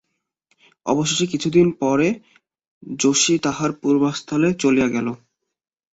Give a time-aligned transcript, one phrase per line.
[0.85, 2.07] অবশেষে কিছুদিন পরে
[2.97, 5.07] যশি তাহার পূর্বস্থানে চলিয়া গেল।